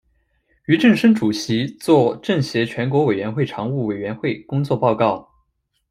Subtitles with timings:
[0.65, 5.29] 俞正声主席作政协全国委员会常务委员会工作报告。